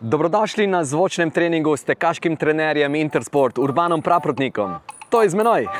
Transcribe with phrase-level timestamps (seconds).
[0.00, 4.74] Dobrodošli na zvočnem treningu s tekaškim trenerjem Intersport, Urbanom Praprotnikom.
[5.08, 5.66] To je z menoj.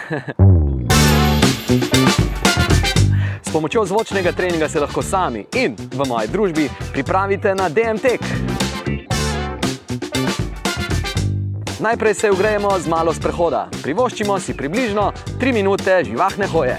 [3.47, 8.07] S pomočjo zvočnega treninga se lahko sami in v moji družbi pripravite na DMT.
[11.80, 13.69] Najprej se ugrejemo z malo sprehoda.
[13.83, 16.79] Privoščimo si približno 3 minute živahne hoje.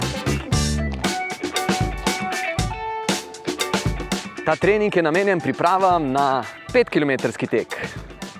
[4.48, 6.43] Ta trening je namenjen pripravam na
[6.73, 7.68] 5-km tek.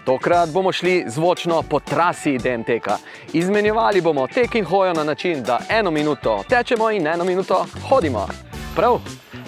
[0.06, 2.98] Tokrat bomo šli zvočno po trasi DMT-ka.
[3.34, 8.28] Izmenjevali bomo tek in hojo na način, da eno minuto tečemo in eno minuto hodimo.
[8.76, 9.00] Prav?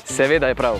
[0.06, 0.76] Seveda je prav.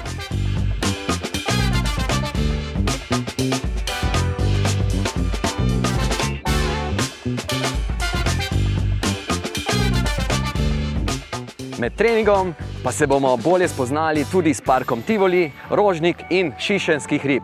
[11.78, 17.44] Med treningom pa se bomo bolje spoznali tudi s parkom Tivoli, Rožnik in Šišenskih rib.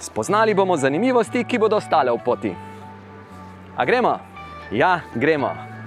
[0.00, 2.52] Spoznali bomo zanimivosti, ki bodo ostale v poti.
[3.76, 4.18] A gremo?
[4.72, 5.77] Ja, gremo.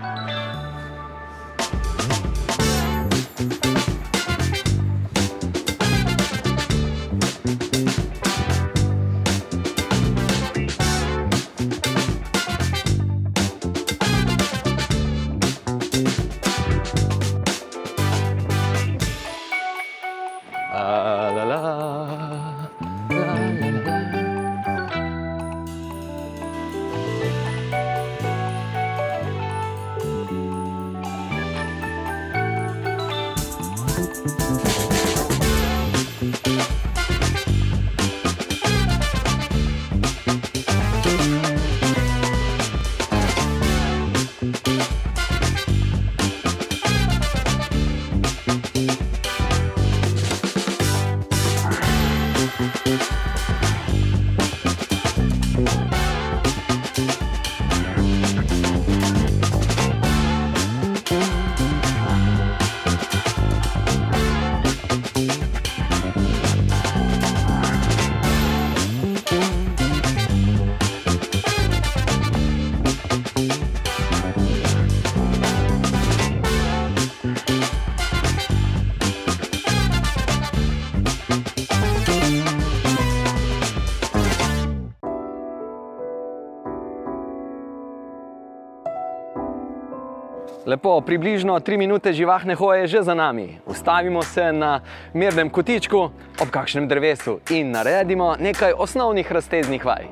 [90.71, 93.59] Lepo, približno 3 minute živahne hoje je že za nami.
[93.65, 94.79] Ustavimo se na
[95.13, 95.99] mirnem kotičku
[96.41, 100.07] ob kakšnem drevesu in naredimo nekaj osnovnih razteznih vaj.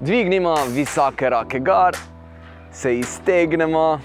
[0.00, 1.94] Dvignimo visoke roke gor,
[2.72, 4.00] se iztegnemo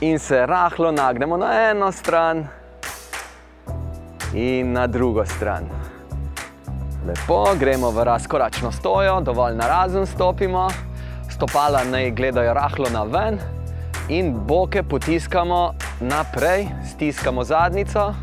[0.00, 2.44] in se rahlo nagnemo na eno stran
[4.34, 5.64] in na drugo stran.
[7.06, 10.68] Lepo, gremo v razkoračno stojo, dovolj narazen stopimo
[11.40, 13.38] stopala naj gledajo rahlo na ven
[14.08, 18.14] in boke potiskamo naprej, stiskamo zadnico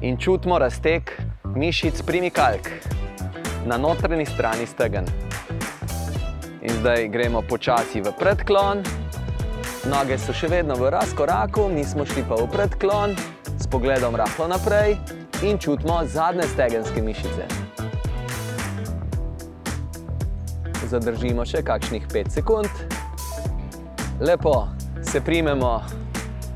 [0.00, 1.10] in čutimo razteg
[1.54, 2.66] mišic primikalk
[3.66, 5.06] na notranji strani stegen.
[6.62, 8.82] In zdaj gremo počasi v predklon,
[9.86, 13.14] noge so še vedno v razkoraku, mi smo šli pa v predklon
[13.54, 14.98] s pogledom rahlo naprej
[15.46, 17.65] in čutimo zadnje stegenske mišice.
[20.86, 22.68] Zadržimo še kakšnih 5 sekund.
[24.20, 24.68] Lepo
[25.02, 25.82] se primemo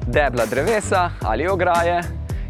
[0.06, 2.00] debla drevesa ali ograje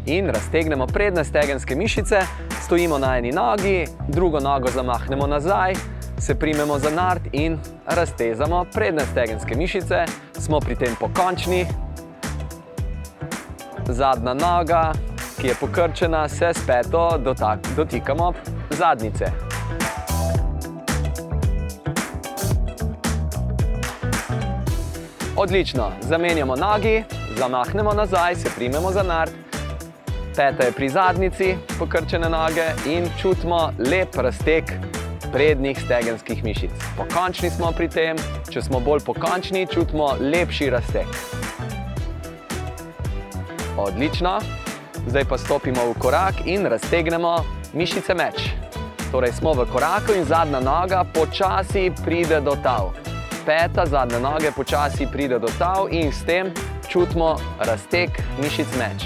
[0.05, 2.21] in raztegnemo prednje stegenske mišice,
[2.63, 5.73] stojimo na eni nogi, drugo nogo zamahnemo nazaj,
[6.19, 10.05] se primemo za nard in raztezamo prednje stegenske mišice,
[10.39, 11.65] smo pri tem pokončni.
[13.87, 14.91] Zadnja noga,
[15.41, 17.17] ki je pokrčena, se s peto
[17.75, 18.33] dotikamo
[18.69, 19.50] zadnjice.
[25.37, 27.03] Odlično, zamenjamo nogi,
[27.37, 29.31] zamahnemo nazaj, se primemo za nard,
[30.35, 34.63] peta je pri zadnjici, pokrčene noge in čutimo lep razteg
[35.31, 36.71] prednjih stegenskih mišic.
[36.97, 38.17] Pokončni smo pri tem,
[38.51, 41.07] če smo bolj pokončni, čutimo lepši razteg.
[43.77, 44.39] Odlično,
[45.07, 47.37] zdaj pa stopimo v korak in raztegnemo
[47.73, 48.49] mišice meč.
[49.11, 52.91] Torej smo v koraku in zadnja noga počasi pride do tal
[53.45, 56.51] peta zadnje noge počasi pride do tal in s tem
[56.89, 58.09] čutimo razteg
[58.41, 59.05] mišic meč.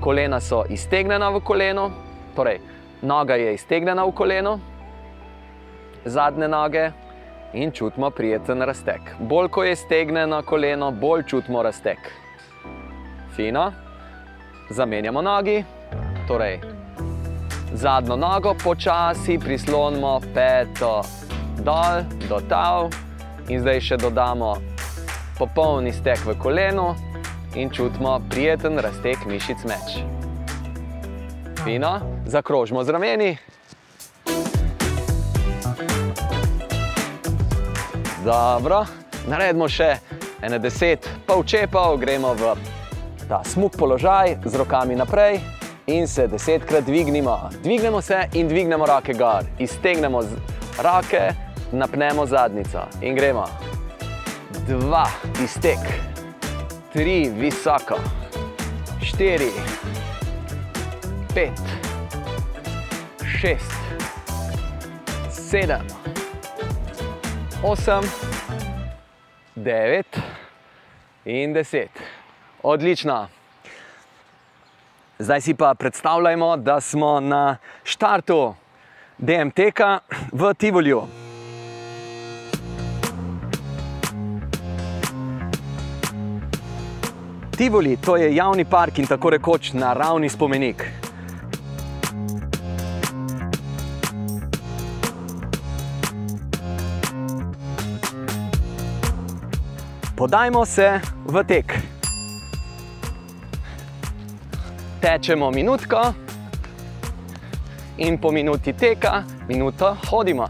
[0.00, 1.90] Kolena so iztegnjena v koleno,
[2.36, 2.60] torej
[3.02, 4.58] noga je iztegnjena v koleno,
[6.04, 6.90] zadnje noge
[7.52, 9.00] in čutimo prijeten razteg.
[9.18, 11.98] Bolj ko je iztegnjeno koleno, bolj čutimo razteg.
[13.36, 13.72] Fino.
[14.70, 15.64] zamenjamo nogi,
[16.28, 16.60] torej
[17.74, 21.02] zadnjo nogo počasi prislonimo peto
[21.64, 22.88] dol do tal
[23.48, 24.56] in zdaj še dodamo
[25.38, 26.92] popoln iztek v kolenu
[27.54, 30.02] in čutimo prijeten raztek mišic meč.
[31.64, 33.30] Fino, zakrožimo z rameni.
[38.24, 38.84] Dobro,
[39.26, 39.96] naredimo še
[40.42, 42.54] ene deset polčepov, gremo v
[43.28, 45.40] ta smuk položaj z rokami naprej
[45.86, 47.50] in se desetkrat dvignimo.
[47.62, 50.22] Dvignemo se in dvignemo roke gor, iztegnemo
[50.82, 51.34] roke,
[51.72, 53.46] napnemo zadnico in gremo.
[54.68, 55.06] Dva,
[55.44, 55.78] iztek,
[56.92, 57.96] tri, visoko,
[59.02, 59.50] štiri,
[61.34, 61.60] pet,
[63.40, 63.72] šest,
[65.30, 65.86] sedem,
[67.64, 68.04] osem,
[69.54, 70.20] devet
[71.24, 71.90] in deset.
[72.62, 73.28] Odlično.
[75.18, 78.54] Zdaj si pa predstavljajmo, da smo na štartu
[79.18, 79.98] DMT-ka
[80.32, 81.21] v Tivolju.
[87.56, 90.84] Tivoli, to je javni park in tako rekoč naravni spomenik.
[100.16, 101.74] Podajmo se v tek.
[105.00, 106.12] Tečemo minutko
[107.98, 110.48] in po minuti teka, minuto hodimo.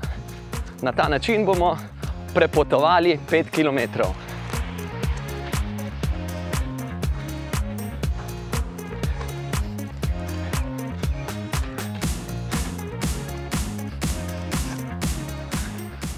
[0.83, 1.77] Na ta način bomo
[2.35, 4.03] prepotovali 5 km.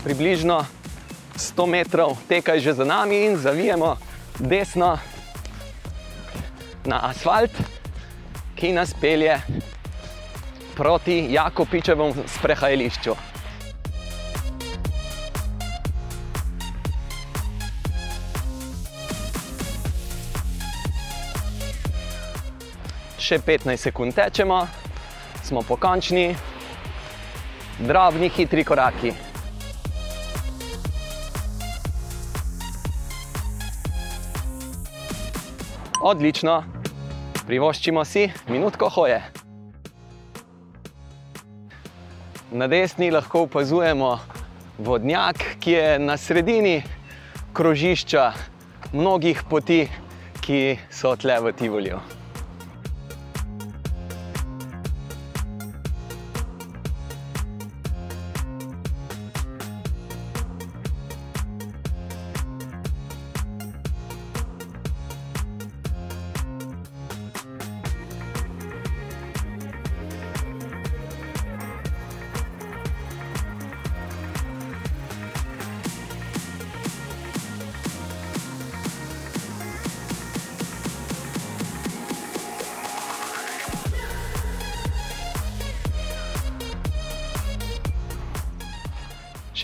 [0.04, 0.60] Približno
[1.32, 3.96] 100 metrov teka že za nami in zavijemo
[4.36, 5.00] desno
[6.84, 7.50] na asfalt,
[8.52, 9.40] ki nas pelje
[10.76, 13.16] proti Jakopičevemu sprehajališču.
[23.24, 24.66] Še 15 sekund tečemo,
[25.40, 26.34] smo pokončni,
[27.80, 29.23] drobni, hitri koraki.
[36.04, 36.58] Odlično,
[37.46, 39.22] privoščimo si minutko hoje.
[42.52, 44.10] Na desni lahko opazujemo
[44.84, 46.74] vodnjak, ki je na sredini
[47.56, 48.26] krožišča
[48.92, 49.86] mnogih poti,
[50.44, 50.60] ki
[50.92, 52.02] so tle v Tivolju.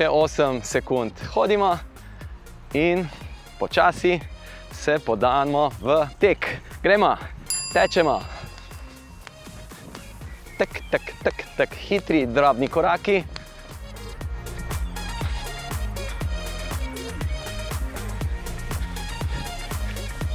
[0.01, 1.75] Še 8 sekund hodimo
[2.73, 3.03] in
[3.61, 4.15] počasi
[4.73, 6.47] se podamo v tek.
[6.81, 7.11] Gremo,
[7.69, 8.15] tečemo.
[10.57, 13.19] Tek, tek, tek, tek, hitri, drobni koraki.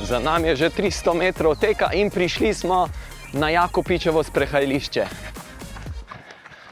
[0.06, 2.86] Za nami je že 300 metrov teka in prišli smo
[3.34, 5.10] na Jakopičevo sprehajališče.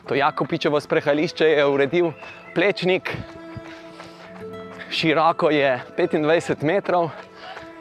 [0.06, 2.14] To Jakopičevo sprehajališče je uredil
[2.54, 3.10] plečnik,
[4.90, 7.10] široko je 25 metrov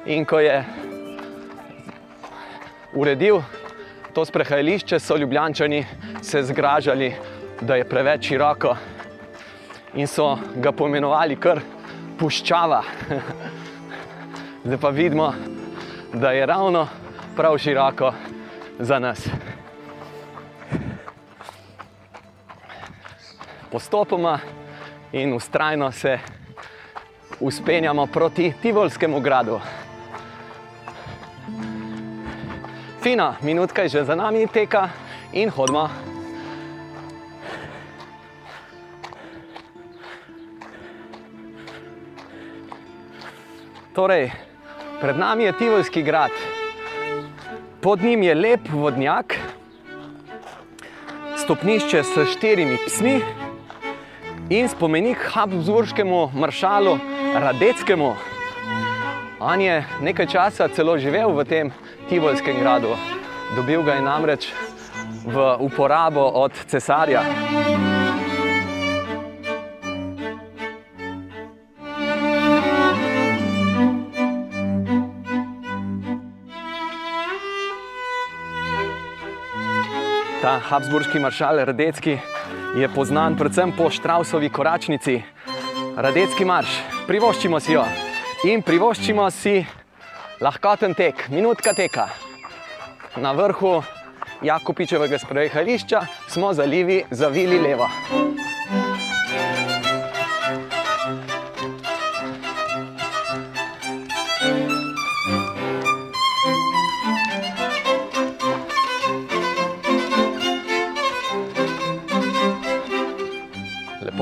[0.06, 0.64] in ko je
[2.94, 3.42] uredil
[4.12, 5.86] to sprehajališče, so ljubljančani
[6.22, 7.12] se zgražali,
[7.60, 8.76] da je preveč široko
[9.94, 11.60] in so ga poimenovali kar
[12.18, 12.82] puščava.
[14.64, 15.32] Zdaj pa vidimo,
[16.12, 16.88] da je ravno
[17.36, 18.12] prav široko
[18.78, 19.28] za nas.
[23.70, 24.38] Postopoma
[25.12, 26.18] in ustrajno se
[27.40, 29.60] uspenjamo proti Tivolskemu gradu.
[33.02, 34.88] Fina, minutka je že za nami teka
[35.32, 35.88] in hodimo.
[43.94, 44.32] Torej,
[45.00, 46.30] pred nami je Tivolski grad.
[47.80, 49.36] Pod njim je lep vodnjak,
[51.36, 53.20] stopnišče s štirimi psmi
[54.58, 56.98] in spomenik Habsburškemu maršalu
[57.34, 58.14] Radeckemu.
[59.40, 61.72] On je nekaj časa celo živel v tem
[62.08, 62.92] Tivolskem gradu.
[63.56, 64.52] Dobil ga je namreč
[65.24, 67.24] v uporabo od cesarja.
[80.42, 82.16] Ta Habsburški maršal Radecki
[82.74, 85.20] je poznan predvsem po Štrausovi koračnici.
[85.94, 86.72] Radecki marš,
[87.06, 87.84] privoščimo si jo
[88.50, 89.60] in privoščimo si
[90.42, 92.08] lahkoten tek, minutka teka.
[93.22, 93.76] Na vrhu
[94.42, 96.00] Jakopičevega sprehajališča
[96.34, 97.86] smo zalivi zavili levo.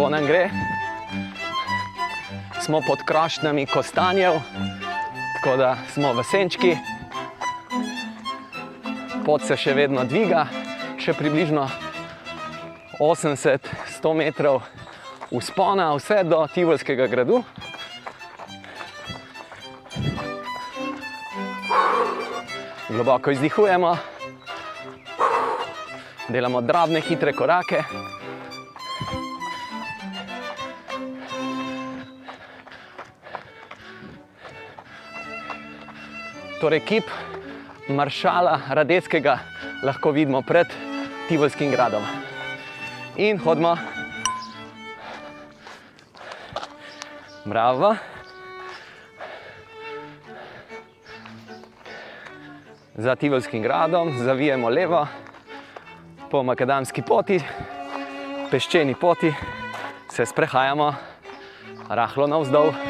[0.00, 0.50] Lepo nam gre.
[2.60, 4.32] Smo pod krošnjami kostanjev,
[5.34, 6.76] tako da smo v senčki.
[9.26, 10.46] Pot se še vedno dviga,
[10.96, 11.66] še približno
[12.96, 14.62] 80-100 metrov
[15.34, 17.42] vzpona, vse do Tivolskega gradu.
[22.88, 23.92] Globoko izdihujemo,
[26.32, 27.84] delamo drobne, hitre korake.
[36.60, 37.08] Torej, kip
[37.88, 39.38] maršala Radeckega
[39.80, 40.68] lahko vidimo pred
[41.28, 42.04] Tivolskim gradom.
[43.16, 43.78] In hodimo.
[47.44, 47.96] Bravo.
[52.94, 55.06] Za Tivolskim gradom zavijemo levo
[56.30, 57.40] po makadamski poti,
[58.50, 59.32] peščeni poti,
[60.12, 60.94] se sprehajamo
[61.88, 62.89] rahlo navzdol.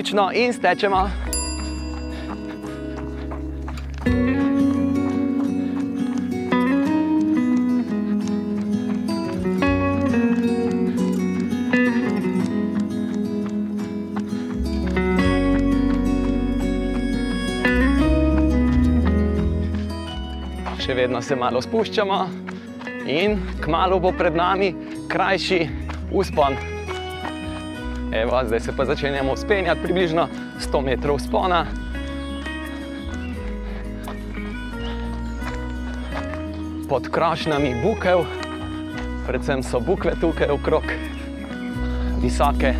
[0.00, 1.00] Odlično, in stečemo.
[20.80, 22.24] Še vedno se malo spuščamo,
[23.04, 24.72] in kmalo bo pred nami
[25.12, 25.66] krajši
[26.08, 26.79] uspon.
[28.12, 31.66] Evo, zdaj se pa začenjamo vzpenjati, približno 100 metrov spona.
[36.88, 38.24] Pod krošnjami bukev,
[39.26, 40.82] predvsem so bukve tukaj okrog,
[42.22, 42.74] visoke.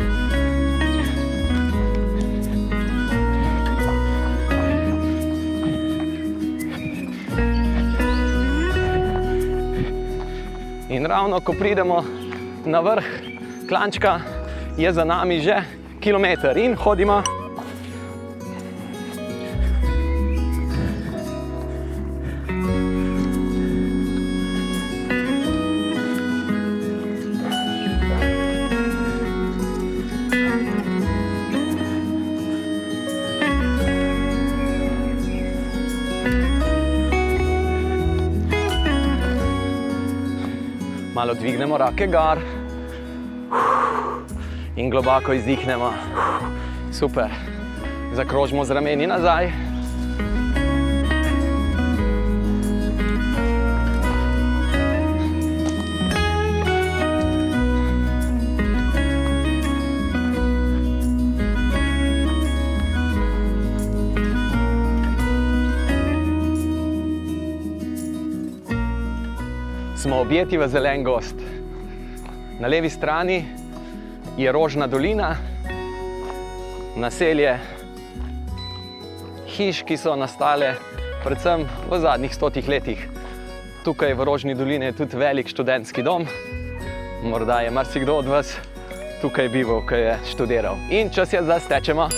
[10.89, 12.03] In ravno ko pridemo
[12.65, 13.05] na vrh
[13.69, 14.19] klančka,
[14.77, 15.55] je za nami že
[15.99, 17.23] kilometer in hodimo.
[41.13, 42.60] Malo dvignemo roke gor
[44.81, 45.93] in globoko izdihnemo.
[46.91, 47.29] Super.
[48.13, 49.51] Zakrožimo z rameni nazaj.
[69.95, 71.35] Smo objeti v zelen gost.
[72.59, 73.60] Na levi strani
[74.41, 75.35] je Rožna dolina,
[76.95, 77.59] naselje
[79.45, 80.73] hiš, ki so nastale
[81.21, 83.03] predvsem v zadnjih stotih letih.
[83.85, 86.25] Tukaj v Rožni dolini je tudi velik študentski dom,
[87.21, 88.57] morda je marsikdo od vas
[89.21, 90.77] tukaj bival, ko je študiral.
[90.89, 92.09] In čas je, da stečemo.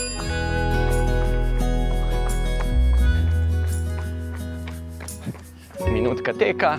[5.92, 6.78] Minutka teka,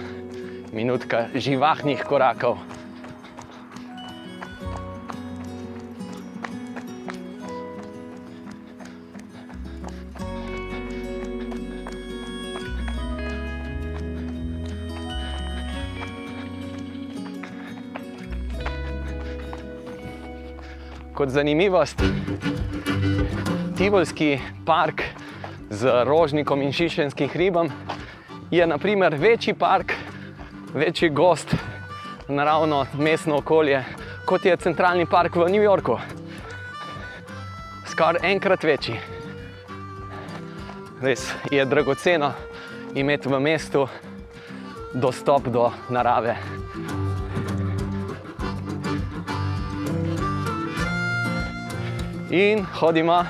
[0.73, 2.57] minutka živahnih korakov
[21.15, 22.03] Kot zanimivost,
[23.77, 25.03] Tivolski park
[25.71, 27.71] z rožnikom in šišenskim hribom
[28.51, 29.93] je naprimer večji park,
[30.75, 31.55] večji gost,
[32.29, 33.85] naravno mestno okolje,
[34.27, 35.99] kot je centralni park v New Yorku.
[37.87, 38.99] Skoraj enkrat večji.
[41.03, 42.33] Res je dragoceno
[42.95, 43.89] imeti v mestu
[44.95, 46.37] dostop do narave.
[52.31, 53.25] In hodimo.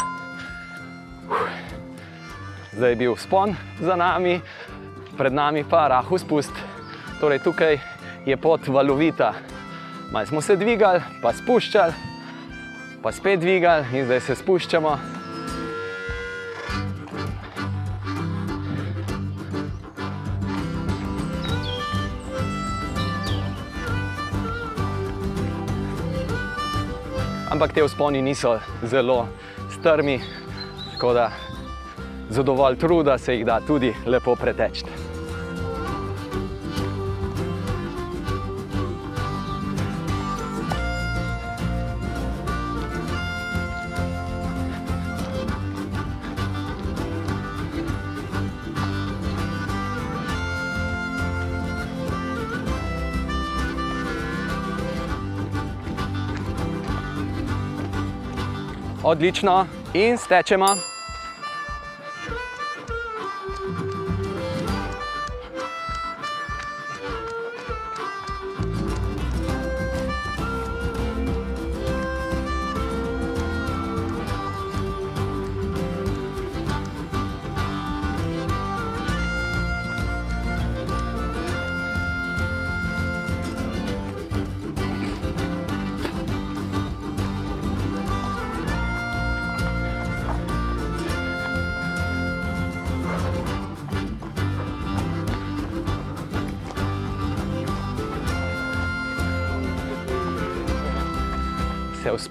[2.72, 4.40] Zdaj je bil spon za nami,
[5.18, 6.52] pred nami pa rahu spust.
[7.20, 7.78] Torej tukaj
[8.26, 9.34] je pot valovita.
[10.12, 11.92] Malo smo se dvigali, pa spuščali,
[13.02, 15.13] pa spet dvigali in zdaj se spuščamo.
[27.54, 29.28] Ampak te vzponi niso zelo
[29.70, 30.18] strmi,
[30.92, 31.30] tako da
[32.30, 35.03] za dovolj truda se jih da tudi lepo preteči.
[59.04, 60.93] Odlično, in stečemo.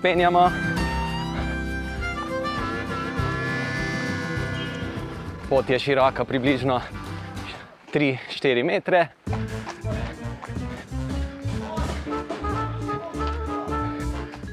[0.04, 0.52] Se uspenjamo.
[5.50, 6.82] Pot je široka približno
[7.94, 9.08] 3-4 metre.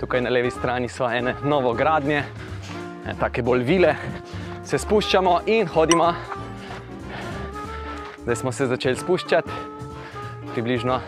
[0.01, 2.23] Tukaj na levi strani so ene novogradnje,
[3.21, 3.95] tako bolj vile.
[4.65, 6.15] Se spuščamo in hodimo.
[8.23, 9.51] Zdaj smo se začeli spuščati,
[10.55, 11.01] približno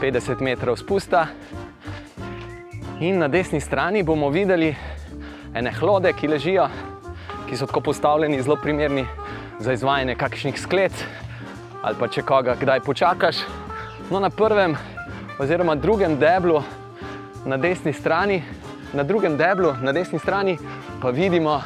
[0.00, 1.26] 50 metrov spusta.
[3.00, 4.72] In na desni strani bomo videli
[5.54, 6.64] ene hlode, ki ležijo,
[7.46, 9.04] ki so tako postavljeni, zelo primerni
[9.62, 11.04] za izvajanje kakšnih sklet
[11.82, 13.44] ali pa če koga kdaj počakaš.
[14.10, 14.74] No, na prvem
[15.38, 16.58] oziroma drugem deblu
[17.46, 18.40] na desni strani,
[18.92, 20.56] na drugem deblu na desni strani
[20.98, 21.60] pa vidimo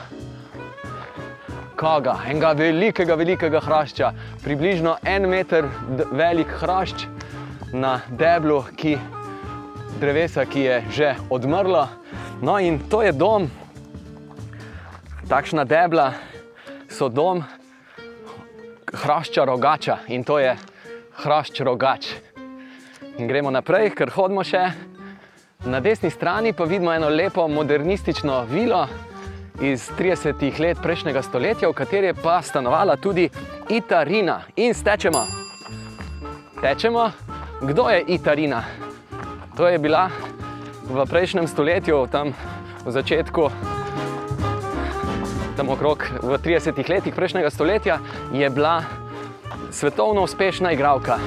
[1.81, 4.12] koga, enega velikega, velikega hrašča,
[4.45, 5.64] približno en meter
[6.12, 7.09] velik hrašč
[7.73, 8.99] na deblu, ki
[10.03, 11.87] drevesa, ki je že odmrlo.
[12.43, 13.47] No, in to je dom,
[15.31, 16.12] takšna debla
[16.91, 17.45] so dom
[18.93, 20.57] hrašča rogača in to je
[21.23, 22.11] hrašč rogač.
[23.19, 24.65] In gremo naprej, ker hodimo še.
[25.71, 28.88] Na desni strani pa vidimo eno lepo modernistično vilo
[29.62, 33.31] iz 30 let prejšnjega stoletja, v kateri je pa stanovala tudi
[33.71, 34.43] Itarina.
[34.57, 35.27] In stečemo.
[36.59, 37.11] Tečemo.
[37.62, 38.91] Kdo je Itarina?
[39.53, 40.09] To je bila
[40.88, 42.33] v prejšnjem stoletju, tam
[42.85, 43.53] v začetku,
[45.61, 48.01] tam okrog 30 letih prejšnjega stoletja,
[48.33, 48.81] je bila
[49.69, 51.21] svetovno uspešna igralka,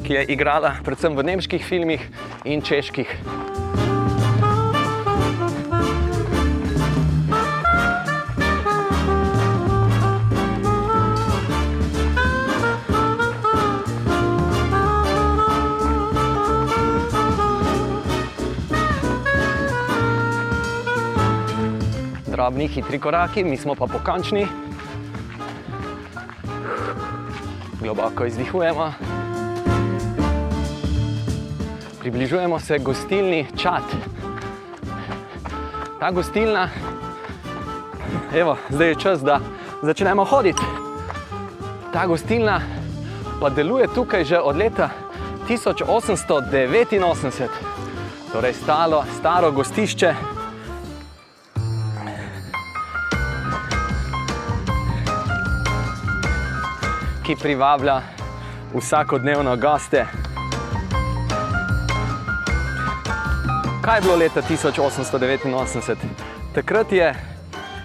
[0.00, 2.00] ki je igrala predvsem v nemških filmih
[2.48, 3.49] in čeških.
[22.40, 24.46] Drobni, hitri koraki, mi smo pa pokončni.
[27.80, 28.92] Globoko izdihujemo.
[32.00, 33.82] Približujemo se gostilni čat.
[36.00, 36.68] Ta gostilna,
[38.34, 39.40] evo, zdaj je čas, da
[39.82, 40.62] začnemo hoditi.
[41.92, 42.60] Ta gostilna
[43.40, 44.88] pa deluje tukaj že od leta
[45.48, 47.48] 1889,
[48.32, 50.39] torej stalo, staro gostišče.
[57.30, 58.02] Ki privablja
[58.74, 60.06] vsakodnevno goste.
[63.82, 65.96] Kaj je bilo leta 1889?
[66.54, 67.14] Takrat je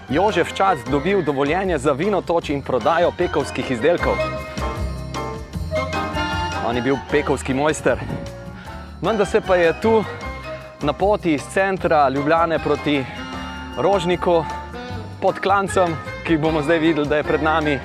[0.08, 4.16] Jožef Čas dobil dovoljenje za vino toč in prodajo pekovskih izdelkov.
[6.66, 7.98] On je bil pekovski mojster.
[9.02, 10.04] Vendar se pa je tu
[10.80, 13.04] na poti iz centra Ljubljane proti
[13.78, 14.44] Rožniku
[15.22, 17.78] pod klancem, ki bomo zdaj videli, da je pred nami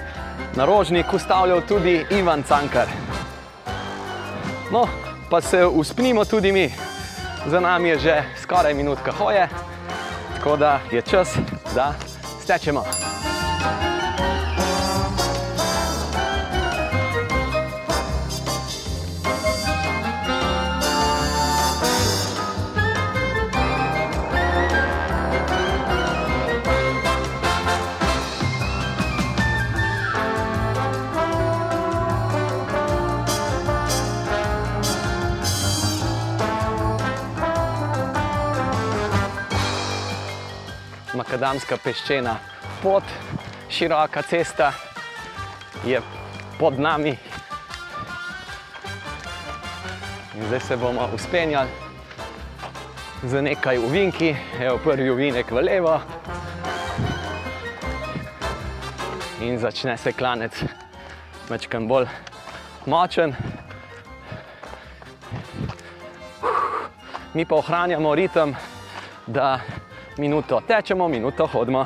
[0.56, 2.88] na Rožniku, ustavljal tudi Ivan Cankar.
[4.72, 4.88] No,
[5.30, 6.72] pa se uspnimo tudi mi.
[7.48, 9.48] Za nami je že skoraj minutka hoje,
[10.36, 11.38] tako da je čas,
[11.76, 11.94] da
[12.44, 12.84] stečemo.
[41.42, 42.36] Makadamska peščena
[42.84, 43.04] pot,
[43.74, 44.68] široka cesta
[45.82, 45.98] je
[46.60, 47.16] pod nami.
[50.38, 51.70] In zdaj se bomo uspenjali
[53.24, 55.98] z nekaj uvinki, evo prvi uvinek v levo.
[59.42, 60.62] In začne se klanec
[61.50, 62.06] mečkam bolj
[62.86, 63.34] močen.
[67.34, 68.54] Mi pa ohranjamo ritem,
[69.26, 69.58] da
[70.18, 71.86] minuto tečemo, minuto hodimo.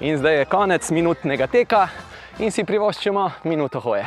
[0.00, 1.88] In zdaj je konec minutnega teka
[2.38, 4.06] in si privoščimo minuto hoje.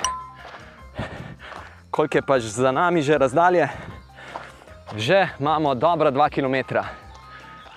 [1.91, 3.67] Koliko je pač za nami že razdalje?
[4.95, 6.80] Že imamo dobra 2 km.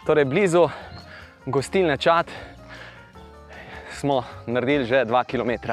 [0.06, 0.68] Torej, blizu
[1.46, 2.30] gostilne čat
[3.96, 5.72] smo naredili že 2 km.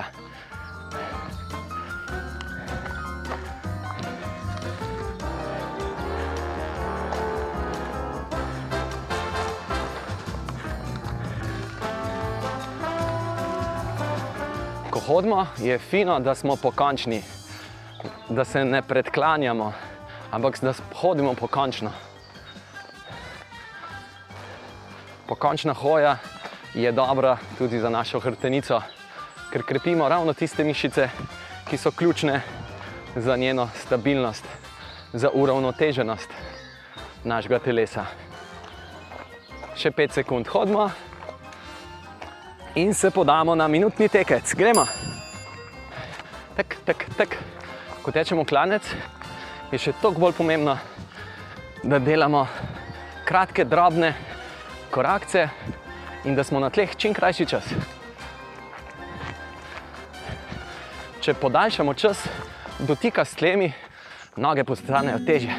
[15.09, 17.23] Hodimo, je fino, da smo pokončni,
[18.29, 19.73] da se ne predklanjamo,
[20.31, 21.91] ampak da hodimo pokončno.
[25.27, 26.17] Pokončna hoja
[26.73, 28.81] je dobra tudi za našo hrbtenico,
[29.51, 31.09] ker krepimo ravno tiste mišice,
[31.69, 32.41] ki so ključne
[33.15, 34.45] za njeno stabilnost,
[35.13, 36.29] za uravnoteženost
[37.23, 38.05] našega telesa.
[39.75, 40.91] Še 5 sekund hodimo
[42.81, 44.53] in se podamo na minutni tekec.
[44.55, 44.87] Gremo.
[46.55, 47.37] Tak, tak, tak.
[48.01, 48.87] Ko tečemo klanec,
[49.71, 50.77] je še toliko bolj pomembno,
[51.83, 52.45] da delamo
[53.27, 54.13] kratke, drobne
[54.91, 55.49] korakce
[56.23, 57.67] in da smo na tleh čim krajši čas.
[61.19, 62.23] Če podaljšamo čas
[62.79, 63.73] dotika s tlemi,
[64.39, 65.55] noge postanejo težje.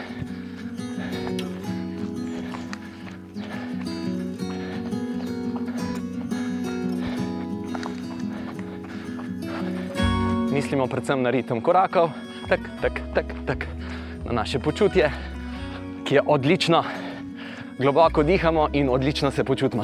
[10.71, 12.15] Mislimo predvsem na ritem korakov,
[12.47, 13.67] tak, tak, tak, tak,
[14.23, 15.11] na naše počutje,
[16.07, 16.85] ki je odlično.
[17.79, 19.83] Globoko dihamo in odlično se počutimo.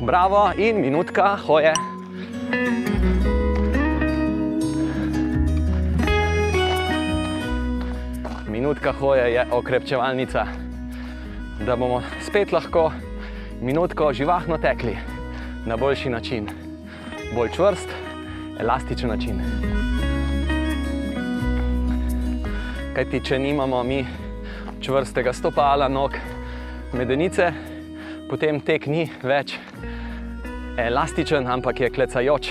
[0.00, 1.95] Bravo in minutka hoje.
[8.66, 10.46] Minutka hoje je okrepčevalnica,
[11.66, 12.90] da bomo spet lahko
[13.62, 14.96] minutko živahno tekli
[15.66, 16.48] na boljši način,
[17.34, 17.88] bolj čvrst,
[18.60, 19.38] elastičen način.
[22.94, 24.02] Kajti, če nimamo mi
[24.80, 26.18] čvrstega stopala, nog,
[26.92, 27.52] medenice,
[28.30, 29.60] potem tek ni več
[30.74, 32.50] elastičen, ampak je klecajoč,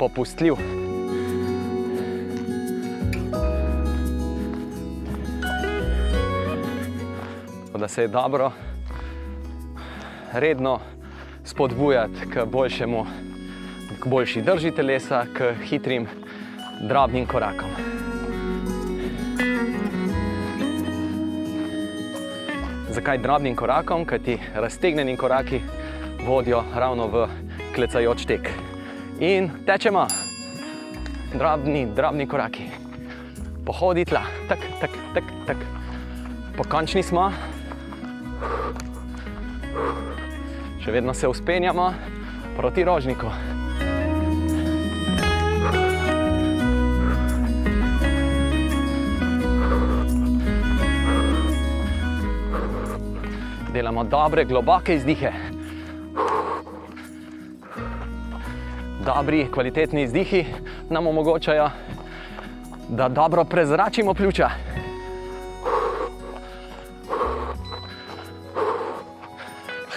[0.00, 0.87] popustljiv.
[7.78, 8.50] Da se je dobro
[10.32, 10.80] redno
[11.44, 13.06] spodbujati k boljšemu,
[14.02, 16.06] k boljši drži telesa, k hitrim,
[16.80, 17.68] drobnim korakom.
[22.90, 24.04] Zakaj drobnim korakom?
[24.04, 25.60] Kajti raztegnjeni koraki
[26.26, 27.28] vodijo ravno v
[27.74, 28.50] klecajoč tek.
[29.20, 30.06] In tečemo,
[31.34, 32.66] drobni, drobni koraki,
[33.66, 35.56] pohodi tla, tak, tak, tak, tak.
[36.56, 37.30] Pokončni smo,
[40.84, 41.92] še vedno se uspenjamo
[42.56, 43.30] proti rožniku.
[53.78, 55.30] delamo dobre, globoke izdihe.
[59.06, 60.44] Dobri, kvalitetni izdihi
[60.90, 61.70] nam omogočajo,
[62.88, 64.50] da dobro prezračimo pljuča.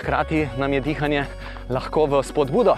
[0.02, 1.26] Hkrati nam je dihanje
[1.70, 2.74] lahko v spodbudo.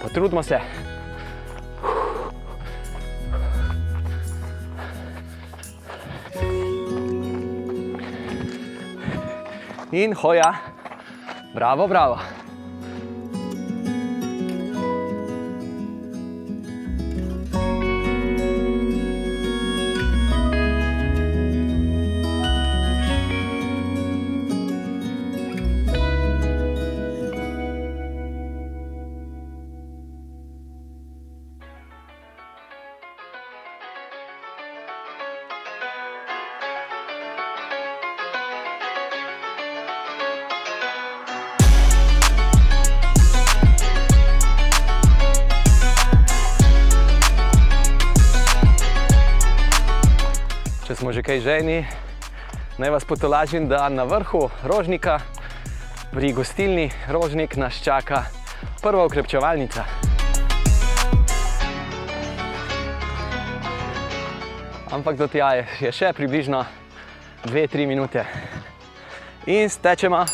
[0.00, 0.60] Potrudimo se.
[9.92, 10.54] In hoja,
[11.52, 12.37] bravo, bravo.
[51.28, 51.84] Kaj ženi,
[52.78, 55.18] naj vas potolažim, da na vrhu rožnika,
[56.12, 58.22] pri gostilni Rožnik, nas čaka
[58.82, 59.84] prva ukrepčevalnica.
[64.90, 66.62] Ampak do tja je, je še približno
[67.44, 68.24] 2-3 minute.
[69.52, 70.24] In stečemo,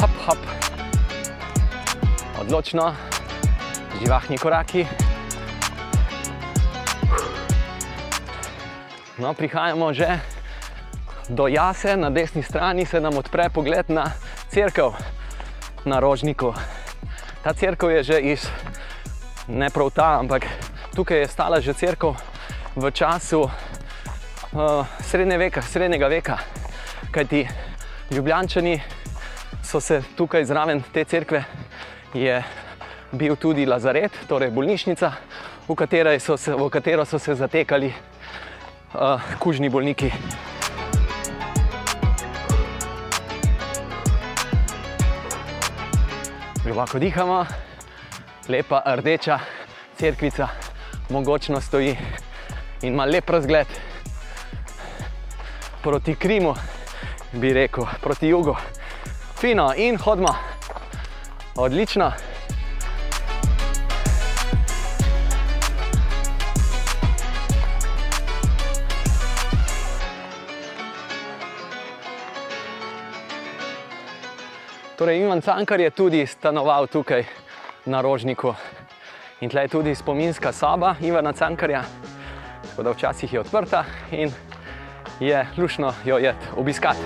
[0.00, 0.48] hop, hop,
[2.40, 2.88] odločno,
[4.00, 5.07] živahni koraki.
[9.18, 10.06] No, prihajamo že
[11.28, 14.14] do jase, na desni strani se nam odpre pogled na
[14.46, 14.94] crkv
[15.84, 16.54] na Rožniku.
[17.42, 18.46] Ta crkv je že iz,
[19.50, 20.46] ne prav ta, ampak
[20.94, 22.14] tukaj je stala že crkv
[22.78, 26.38] v času uh, srednje veka, srednjega veka.
[27.10, 27.42] Kajti
[28.14, 28.78] Ljubljančani
[29.66, 31.42] so se tukaj zraven te cerkve
[32.14, 32.38] je
[33.12, 35.12] bil tudi lazaret, torej bolnišnica,
[35.66, 35.74] v,
[36.22, 37.92] so se, v katero so se zatekali
[38.94, 40.12] uh, kužni bolniki.
[46.64, 47.46] Globoko dihamo,
[48.48, 49.38] lepa rdeča
[49.98, 50.48] crkvica,
[51.10, 51.96] mogočno stoji
[52.82, 53.66] in ima lep razgled
[55.82, 56.54] proti Krimu,
[57.32, 58.56] bi rekel, proti jugu.
[59.40, 60.34] Fino in hodimo,
[61.56, 62.12] odlično.
[74.98, 77.22] Torej, Ivan Cankar je tudi stanoval tukaj
[77.86, 78.50] na Rožniku
[79.40, 81.84] in tle je tudi spominska soba Ivana Cankarja,
[82.62, 84.32] tako da včasih je odprta in
[85.20, 86.98] je lušno jo je obiskati.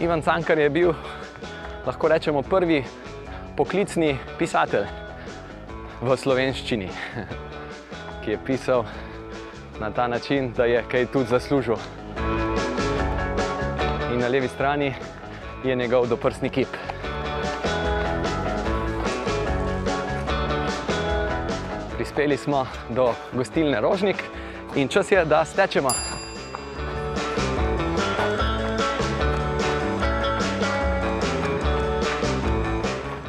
[0.00, 0.92] Ivan Cankar je bil,
[1.86, 2.84] lahko rečemo, prvi
[3.56, 4.84] poklicni pisatelj
[6.02, 6.88] v slovenščini,
[8.24, 8.84] ki je pisal
[9.80, 11.76] na ta način, da je kaj tudi zaslužil.
[14.12, 14.94] In na levi strani
[15.64, 16.68] je njegov doprsni kip.
[21.96, 24.16] Prispeli smo do gostilne Rožnik
[24.76, 25.90] in čas je, da stečemo.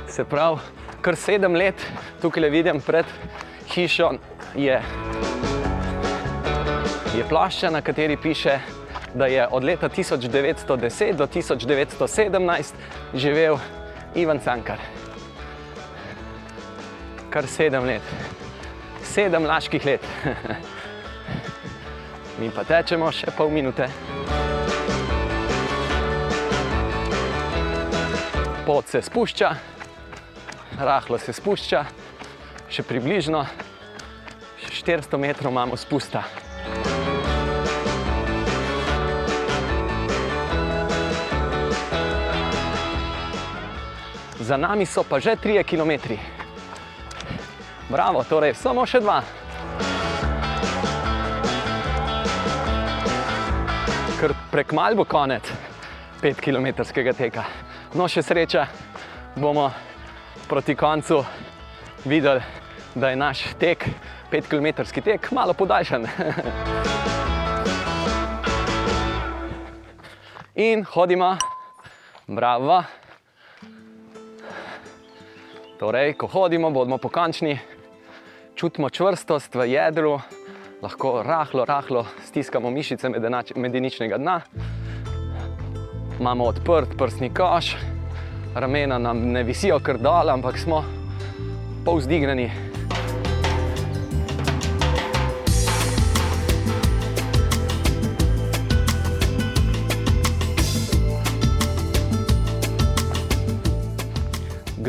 [0.08, 0.58] Se pravi,
[1.02, 1.76] kar sedem let
[2.22, 3.06] tukaj vidim pred
[3.74, 4.12] hišo
[4.56, 4.82] je
[7.17, 8.60] je plošča, na kateri piše,
[9.13, 12.74] da je od leta 1910 do 1917
[13.13, 13.58] živel
[14.15, 14.78] Ivan Cankar.
[17.30, 18.02] Kar sedem let,
[19.04, 20.08] sedem laških let.
[22.39, 23.89] Mi pa tečemo še pol minute.
[28.65, 29.56] Pot se spušča,
[30.80, 31.84] rahlo se spušča,
[32.71, 33.43] še približno
[34.71, 36.40] 400 metrov imamo spusta.
[44.52, 46.12] Za nami so pa že 3 km.
[47.88, 49.24] Bravo, torej samo še dva.
[54.20, 55.48] Ker prek mal bo konec
[56.20, 56.84] 5 km
[57.16, 57.48] teka.
[57.96, 58.68] No, še sreča,
[59.40, 59.72] bomo
[60.52, 61.24] proti koncu
[62.04, 62.44] videli,
[62.92, 63.88] da je naš tek,
[64.36, 66.04] 5 km tek, malo podaljšan.
[70.68, 71.40] In hodimo,
[72.28, 73.01] bravo.
[75.82, 77.58] Torej, ko hodimo, bodimo pokončni,
[78.56, 80.20] čutimo čvrstost v jedru,
[80.82, 83.10] lahko rahlo, rahlo stiskamo mišice
[83.56, 84.36] medeničnega dna.
[86.20, 87.74] Imamo odprt prsni koš,
[88.54, 90.84] ramena nam ne visijo kar dol, ampak smo
[91.86, 92.71] povzdignjeni.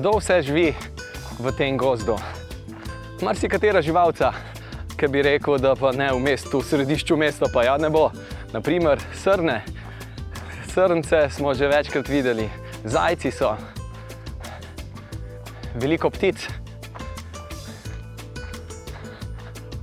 [0.02, 0.74] Kdo vse živi
[1.38, 2.18] v tem gozdu?
[3.22, 4.32] Marsikatera živalca,
[4.98, 8.08] ki bi rekel, da pa ne v mestu, v središču mesta, pa ja ne bo.
[8.50, 9.60] Naprimer, srne.
[10.74, 12.48] Srnce smo že večkrat videli,
[12.82, 13.52] zajci so,
[15.78, 16.50] veliko ptic,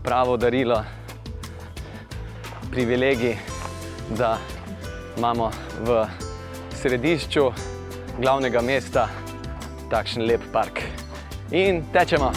[0.03, 0.83] pravo darilo,
[2.75, 3.39] privilegij,
[4.19, 4.35] da
[5.15, 5.47] imamo
[5.87, 6.03] v
[6.75, 7.47] središču
[8.19, 9.07] glavnega mesta
[9.89, 10.85] takšen lep park.
[11.51, 12.29] In tečemo.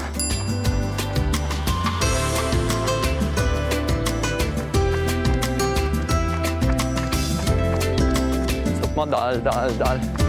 [8.80, 10.21] Stopimo dal, dal, dal.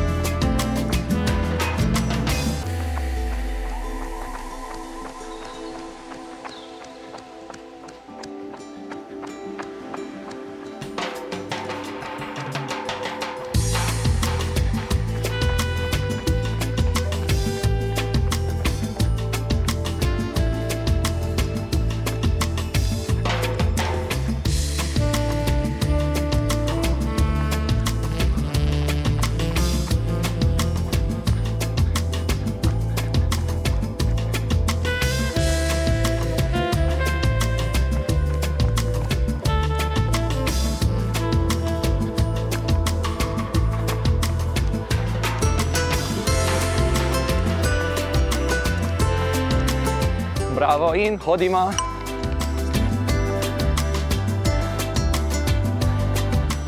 [51.06, 51.72] In hodimo.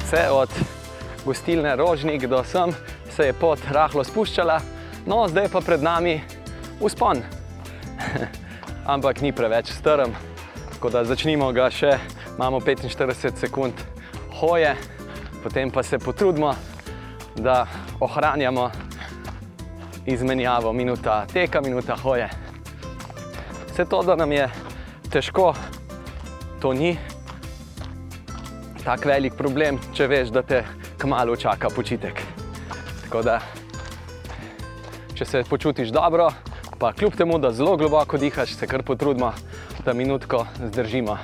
[0.04, 0.50] Vse od
[1.26, 2.74] gostilne Rožnik do sem
[3.10, 4.60] se je pot rahlo spuščala,
[5.06, 6.22] no zdaj pa pred nami
[6.80, 7.24] uspon.
[8.94, 10.12] Ampak ni preveč strm,
[10.74, 11.96] tako da začnimo ga še,
[12.36, 13.74] imamo 45 sekund
[14.42, 14.76] hoje,
[15.44, 16.54] potem pa se potrudimo,
[17.36, 17.66] da
[18.00, 18.72] ohranjamo
[20.06, 22.45] izmenjavo minuta teka, minuta hoje.
[23.76, 24.46] Vse to, da nam je
[25.12, 25.50] težko,
[26.62, 26.94] to ni
[28.84, 30.62] tako velik problem, če veš, da te
[31.02, 32.22] kmalo čaka počitek.
[33.02, 33.34] Tako da,
[35.12, 36.30] če se počutiš dobro,
[36.80, 39.34] pa kljub temu, da zelo globoko dihaš, se kar potrudimo,
[39.84, 41.18] da minutko zdržimo.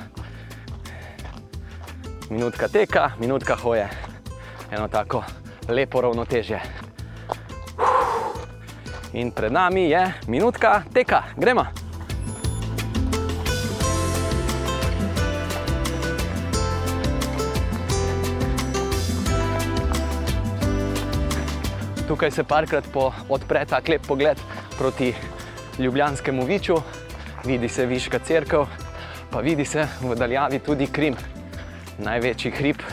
[2.29, 3.87] Minutka teka, minutka hoje.
[4.71, 5.23] Eno tako
[5.69, 6.59] lepo ravnotežje.
[9.13, 11.80] In pred nami je minutka teka, gremo.
[22.11, 24.39] Tukaj se parkrat po, odpre ta lep pogled
[24.77, 25.13] proti
[25.79, 26.75] Ljubljanskemu viču,
[27.45, 28.65] vidi se Viška crkva,
[29.31, 31.15] pa vidi se v daljavi tudi Krim,
[32.03, 32.83] največji hrib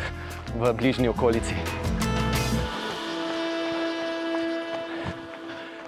[0.55, 1.57] v bližnji okolici.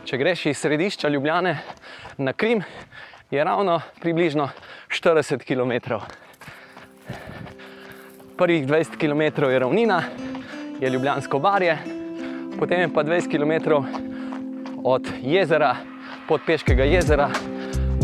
[0.05, 1.55] Če greš iz središča Ljubljane
[2.19, 2.65] na Krim,
[3.31, 4.49] je ravno približno
[4.91, 6.03] 40 km.
[8.37, 10.03] Prvih 20 km je ravnina,
[10.81, 12.00] je Ljubljansko barje,
[12.61, 13.73] potem je pa 20 km
[14.85, 15.77] od jezera,
[16.29, 17.31] podpeškega jezera,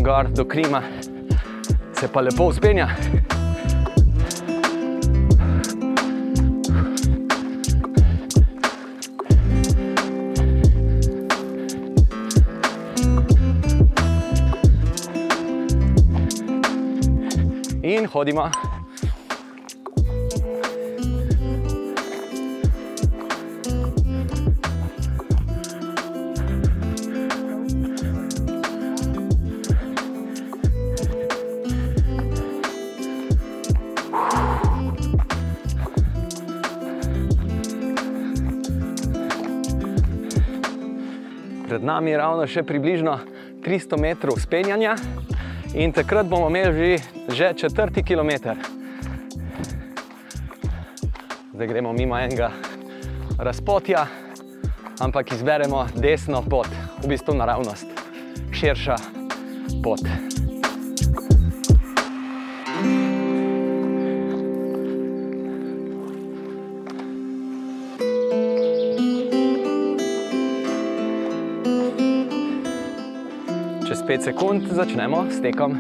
[0.01, 0.83] gor do Krima,
[1.93, 2.89] se pa lepo uspenja.
[17.83, 18.76] In hodimo.
[41.87, 43.19] Nami je ravno še približno
[43.63, 44.97] 300 metrov spenjanja
[45.75, 48.59] in takrat bomo imeli že četrti kilometr.
[51.55, 52.51] Zdaj gremo mimo enega
[53.39, 54.07] razpotja,
[55.01, 56.69] ampak izberemo desno pot,
[57.05, 57.87] v bistvu naravnost,
[58.53, 58.97] širša
[59.85, 60.36] pot.
[74.17, 75.77] 5 sekund začnemo s tekom.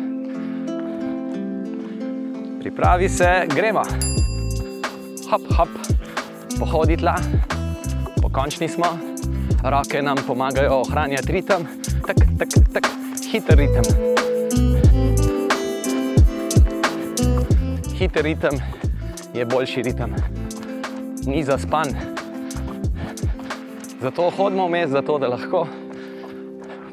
[2.61, 3.81] Pripravi se, gremo.
[5.31, 5.69] Hop, hop,
[6.59, 7.17] pohodi tla,
[8.21, 8.93] pokončni smo,
[9.65, 11.65] roke nam pomagajo ohranjati ritem,
[12.07, 12.85] tak, tak, tak,
[13.33, 13.85] hiter ritem.
[17.97, 18.61] Hiter ritem
[19.33, 20.13] je boljši ritem,
[21.25, 21.89] ni zaspan.
[24.03, 25.67] Zato hodimo vmes, zato da lahko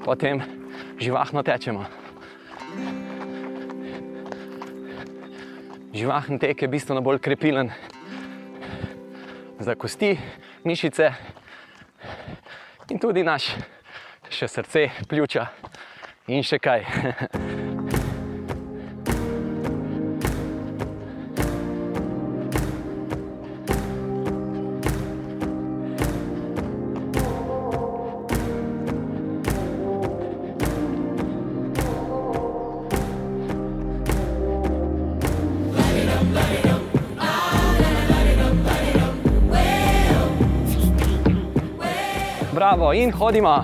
[0.05, 0.62] potem
[0.99, 1.85] živahno tečemo.
[5.93, 7.71] Živahen tek je bistveno bolj krepilen
[9.59, 10.17] za kosti,
[10.63, 11.11] mišice
[12.89, 13.53] in tudi naš
[14.29, 15.47] še srce, pljuča
[16.27, 16.87] in še kaj.
[42.93, 43.61] in hodimo.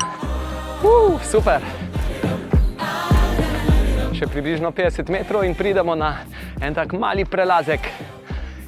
[0.84, 1.62] Uh, super.
[4.18, 6.26] Še približno 50 metrov in pridemo na
[6.62, 7.86] en tak mali prelazek.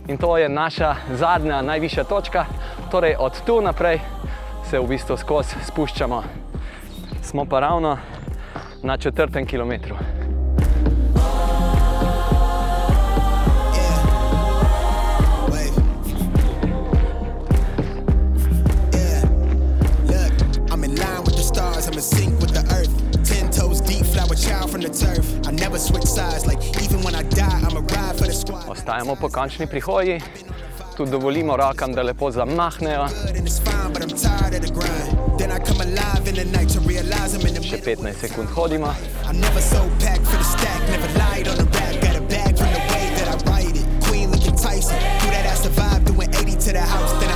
[0.07, 2.45] In to je naša zadnja, najvišja točka.
[2.91, 3.99] Torej od tu naprej
[4.69, 6.23] se v bistvu skozi spuščamo.
[7.23, 7.97] Smo pa ravno
[8.83, 10.10] na četrtem kilometru.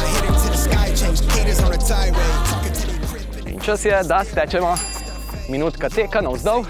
[0.07, 2.15] Hit it to the sky, change haters on a tirade.
[2.45, 3.47] Talking to the crib.
[3.47, 4.75] In čas je, da stečemo.
[5.49, 6.65] Minutka teka navzdol.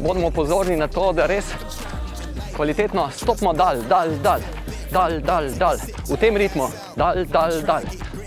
[0.00, 1.44] Bodimo pozorni na to, da res
[2.56, 4.40] kvalitetno stopimo dal, dal, dal,
[4.90, 5.76] dal, dal, dal.
[6.08, 7.82] V tem ritmu, dal, dal, dal,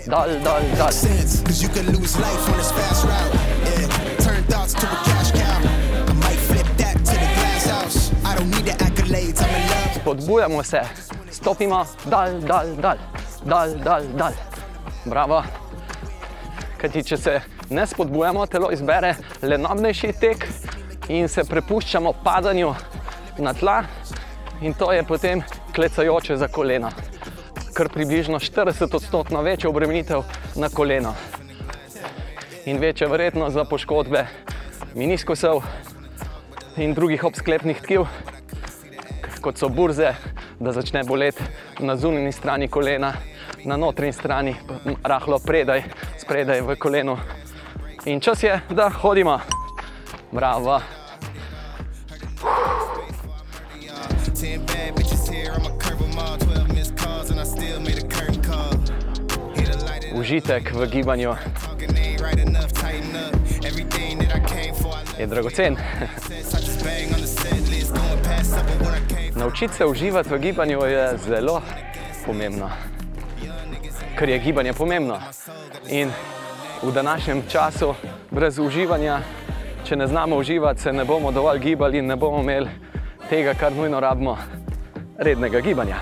[0.06, 0.92] dal, dal, dal.
[0.92, 3.34] sense, cause you can lose life on this fast route.
[3.66, 3.90] Yeah,
[4.22, 5.58] turn thoughts to a cash cow.
[6.06, 8.12] I might flip that to the glass house.
[8.24, 10.00] I don't need the accolades, I'm in love.
[10.04, 10.80] Podbujamo se,
[11.30, 12.98] stopimo dal, dal, dal,
[13.44, 14.34] dal, dal, dal.
[15.06, 15.42] Bravo.
[16.78, 20.46] Kajti, če se ne spodbujamo, telo izbere lenobnejši tek
[21.08, 22.74] in se prepuščamo padanju
[23.40, 23.82] na tla,
[24.60, 25.42] in to je potem
[25.74, 26.90] klecajoče za kolena.
[27.74, 30.22] Kar približno 40 odstotkov večja obremenitev
[30.56, 31.14] na koleno
[32.64, 34.26] in večja verjetnost za poškodbe
[34.94, 35.62] meniskosov
[36.76, 38.06] in drugih obsklepnih tkiv
[39.40, 40.14] kot so burze,
[40.60, 41.42] da začne boleti
[41.78, 43.12] na zunanji strani kolena,
[43.64, 44.56] na notranji strani,
[45.02, 45.82] rahlo predaj,
[46.18, 47.16] spredaj v kolenu.
[48.04, 49.40] In čas je, da hodimo.
[50.32, 50.99] Bravo.
[68.22, 69.32] Past supper when I came.
[69.34, 71.62] Naučiti se uživati v gibanju je zelo
[72.26, 72.70] pomembno,
[74.18, 75.18] ker je gibanje pomembno.
[75.88, 76.10] In
[76.82, 77.94] v današnjem času,
[78.30, 79.20] brez uživanja,
[79.84, 82.68] če ne znamo uživati, se ne bomo dovolj gibali in ne bomo imeli
[83.28, 84.36] tega, kar nujno rabimo,
[85.18, 85.96] rednega gibanja.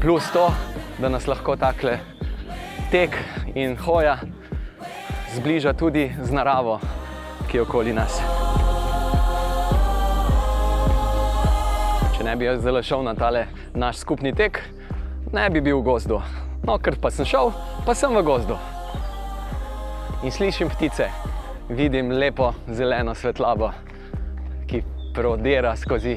[0.00, 0.50] Plus to,
[0.98, 2.13] da nas lahko takle
[2.94, 3.16] tek
[3.54, 4.18] in hoja
[5.34, 6.78] zbliža tudi z naravo,
[7.50, 8.20] ki je okoli nas.
[12.14, 14.60] Če ne bi jaz zdaj šel na tale naš skupni tek,
[15.34, 16.20] ne bi bil v gozdu.
[16.62, 17.50] No, ker pa sem šel,
[17.82, 18.60] pa sem v gozdu.
[20.22, 21.10] In slišim ptice,
[21.74, 23.72] vidim lepo zeleno svetlabo,
[24.70, 24.84] ki
[25.16, 26.14] prodira skozi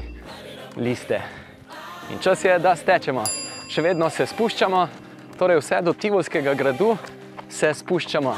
[0.78, 1.18] liste.
[2.14, 3.26] In čas je, da stečemo.
[3.66, 4.86] Še vedno se spuščamo,
[5.38, 6.96] torej vse do Tivolskega gradu
[7.48, 8.34] se spuščamo.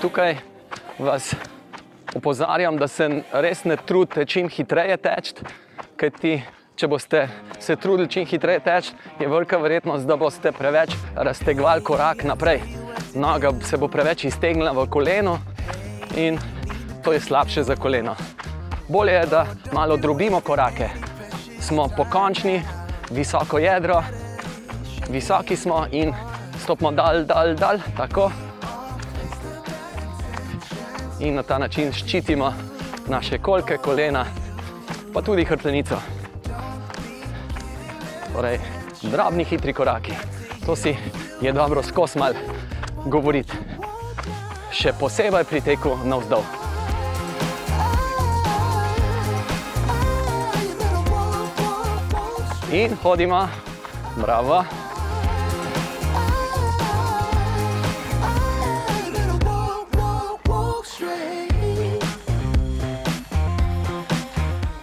[0.00, 0.36] Tukaj
[0.98, 1.34] vas
[2.16, 5.34] opozarjam, da se res ne trudite čim hitreje teči,
[5.96, 6.36] kajti
[6.76, 7.22] če boste
[7.60, 12.62] se trudili čim hitreje teči, je velika verjetnost, da boste preveč raztegovali korak naprej.
[13.16, 15.38] Noga se bo preveč iztegnila v koleno
[16.16, 16.38] in
[17.04, 18.16] to je slabše za koleno.
[18.88, 20.88] Bolje je, da malo drobimo korake.
[21.60, 22.60] Smo pokončni,
[23.10, 24.02] visoko jedro,
[25.08, 26.14] visoki smo in
[26.62, 28.30] stopimo dal, dal, dal, tako.
[31.20, 32.52] in na ta način ščitimo
[33.08, 34.24] naše kolke, kolena,
[35.14, 35.96] pa tudi hrbtenico.
[38.34, 38.58] Torej,
[39.02, 40.12] drobni, hitri koraki.
[40.66, 40.96] To si
[41.40, 42.36] je dobro skozi mal
[43.06, 43.56] govoriti.
[44.72, 46.65] Še posebej pri teku navzdol.
[52.76, 53.48] In hodimo,
[54.16, 54.64] bravo.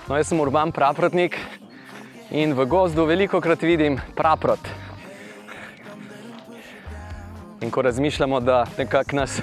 [0.07, 1.37] No, jaz sem urban praprotnik
[2.31, 4.59] in v gozdu veliko krat vidim praprot.
[7.61, 9.37] In ko razmišljamo, da nekako nas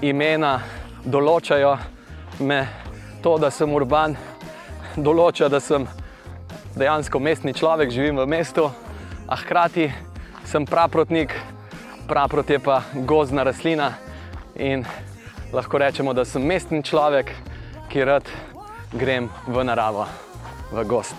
[0.00, 0.60] imena
[1.04, 1.74] določajo,
[2.38, 2.60] me
[3.22, 4.14] to, da sem urban,
[4.94, 5.90] določa, da sem
[6.76, 8.70] dejansko mestni človek, živim v mestu,
[9.28, 9.92] a hkrati
[10.44, 11.32] sem praprotnik,
[12.08, 13.94] praprot je pa gozdna rastlina
[14.56, 14.84] in
[15.52, 17.32] lahko rečemo, da sem mestni človek,
[17.92, 18.28] ki rad
[18.92, 20.08] grem v naravo,
[20.72, 21.16] v gost.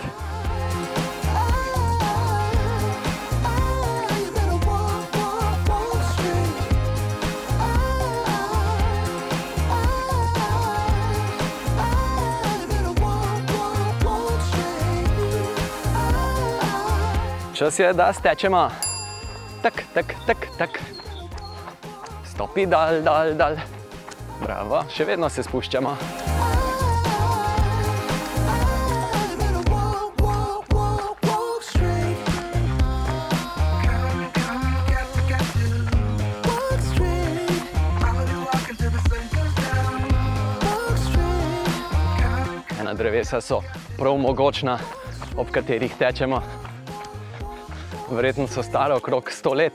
[17.64, 18.68] Čas je, da stečemo.
[19.62, 20.70] Tak, tak, tak, tak.
[22.28, 23.56] Stopi dal, dal, dal.
[24.44, 25.96] Bravo, še vedno se spuščamo.
[42.82, 43.64] Ena drevesa so
[43.96, 44.76] prav mogočna,
[45.40, 46.44] ob katerih tečemo.
[48.14, 49.74] Verjetno so stare okrog 100 let.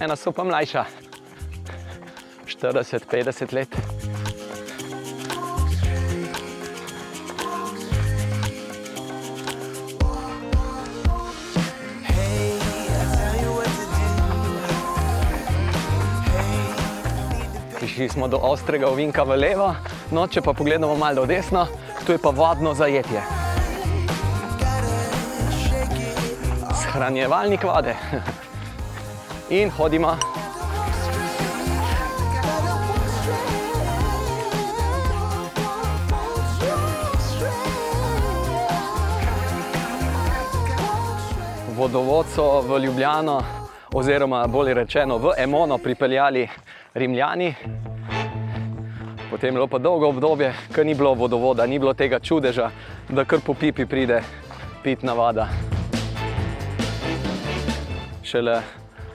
[0.00, 0.84] Ena so pa mlajša,
[2.46, 3.76] 40-50 let.
[17.78, 19.72] Prišli smo do ostrega ovinka v levo,
[20.12, 21.64] no če pa pogledamo malo desno,
[22.04, 23.37] tu je pa vodno zajetje.
[26.98, 27.94] Shranjevalnik vode.
[29.50, 30.16] In hodimo.
[41.76, 43.42] Vodovod so v Ljubljano,
[43.94, 46.48] oziroma bolje rečeno v Emono, pripeljali
[46.94, 47.54] Rimljani.
[49.30, 52.70] Potem je bilo pa dolgo obdobje, ko ni bilo vodovoda, ni bilo tega čudeža,
[53.08, 54.22] da kar po pipi pride
[54.82, 55.67] pitna voda.
[58.28, 58.62] Šele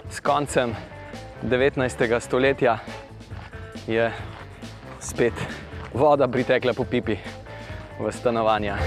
[0.10, 0.76] s koncem
[1.44, 2.20] 19.
[2.20, 2.78] stoletja
[3.88, 4.12] je
[5.00, 5.34] spet
[5.94, 7.18] voda pritekla po pipi
[8.00, 8.78] v stanovanja.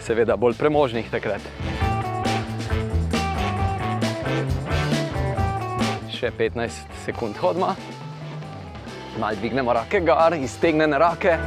[0.00, 1.46] Seveda bolj premožnih takrat.
[6.10, 7.70] Še 15 sekund hodimo,
[9.14, 11.38] malo dvignemo roke gor, iztegnjene roke.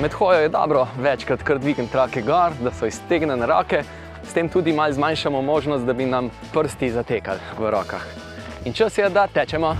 [0.00, 3.82] Med hojo je dobro večkrat kar dvigniti roke gor, da so iztegnjene roke,
[4.28, 8.02] s tem tudi malo zmanjšamo možnost, da bi nam prsti zatekali v rokah.
[8.64, 9.76] In čas je, da tečemo.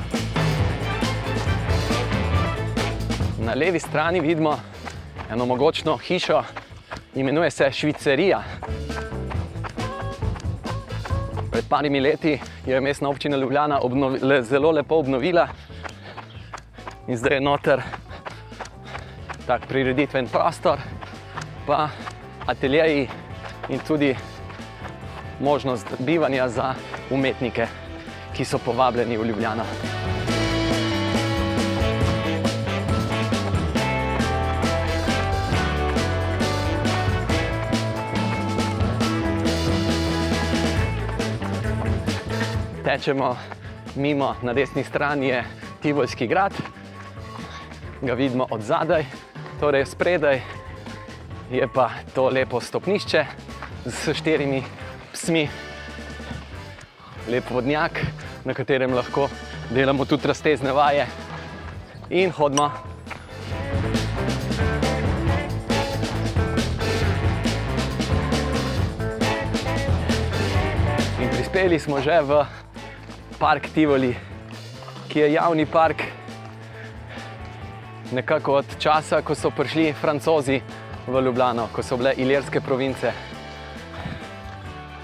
[3.39, 4.57] Na levi strani vidimo
[5.31, 6.43] eno mogočno hišo,
[7.15, 8.43] imenuje se Švicerija.
[11.53, 15.49] Pred parimi leti je mestna občina Ljubljana obnovi, le, zelo lepo obnovila
[17.09, 17.83] in zdaj je noter
[19.47, 20.79] tak prireditven prostor,
[21.67, 21.89] pa
[22.47, 23.09] ateljeji
[23.69, 24.17] in tudi
[25.41, 26.75] možnost bivanja za
[27.11, 27.67] umetnike,
[28.37, 29.63] ki so povabljeni v Ljubljano.
[42.85, 43.37] Tečemo
[43.97, 45.45] mimo, na desni strani je
[45.83, 46.53] Tivolski grad,
[48.03, 49.05] ga vidimo od zadaj,
[49.61, 50.43] torej spredaj
[51.51, 53.27] je pa to lepo stopnišče
[53.87, 54.63] s štirimi
[55.13, 55.49] psmi,
[57.29, 58.01] lep vodnjak,
[58.45, 59.29] na katerem lahko
[59.71, 61.07] delamo tudi raztezne vaje
[62.11, 62.71] in hodimo.
[71.23, 72.45] In prispeli smo že v
[73.39, 74.17] park Tivoli,
[75.09, 76.26] ki je javni park
[78.13, 80.61] nekako od časa, ko so prišli francozi
[81.07, 83.13] v Ljubljano, ko so bile ilirske province.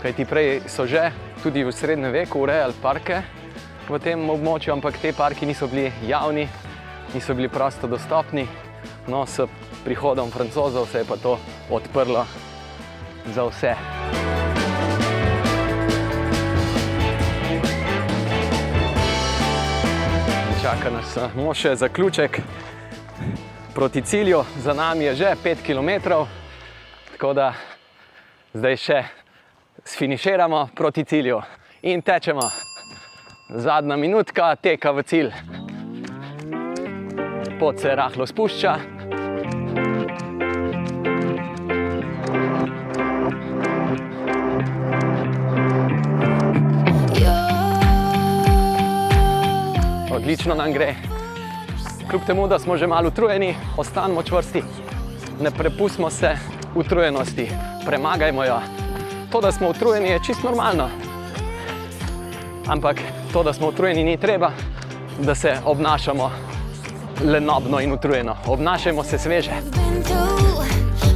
[0.03, 1.11] Kaj ti prej so že
[1.43, 3.23] tudi v srednjem veku urejali parke
[3.89, 6.49] v tem območju, ampak te parki niso bili javni,
[7.15, 8.47] niso bili prosto dostopni.
[9.07, 9.47] No, s
[9.85, 11.39] prihodom francozov se je pa to
[11.71, 12.27] odprlo
[13.35, 13.75] za vse.
[20.63, 22.39] Čaka nas samo še zaključek
[23.75, 26.09] proti cilju, za nami je že 5 km,
[27.13, 27.55] tako da
[28.55, 29.05] zdaj še
[29.85, 31.41] sfiniširamo proti cilju
[31.83, 32.51] in tečemo.
[33.49, 35.31] Zadnja minutka teka v cilj.
[37.61, 38.77] Pot se rahlo spušča.
[50.13, 51.12] Odlično nam gre.
[52.11, 54.63] Kljub temu, da smo že malo utrujeni, ostanimo čvrsti.
[55.41, 56.37] Ne prepustimo se
[56.75, 57.51] utrujenosti,
[57.87, 58.61] premagajmo jo.
[59.33, 60.89] To, da smo utrujeni, je čisto normalno.
[62.67, 62.97] Ampak
[63.33, 64.51] to, da smo utrujeni, ni treba,
[65.19, 66.31] da se obnašamo
[67.25, 68.37] lenobno in utrujeno.
[68.47, 69.53] Obnašajmo se sveže.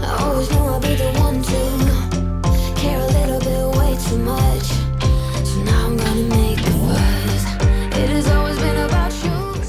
[0.06, 4.75] always knew I'd be the one to care a little bit way too much.